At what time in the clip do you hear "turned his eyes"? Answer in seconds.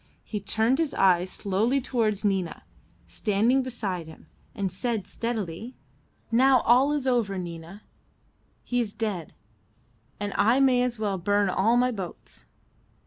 0.39-1.29